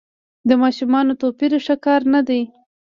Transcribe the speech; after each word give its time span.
د 0.49 0.51
ماشومانو 0.63 1.19
توپیر 1.21 1.51
ښه 1.65 1.75
کار 1.85 2.01
نه 2.13 2.21
دی. 2.27 2.41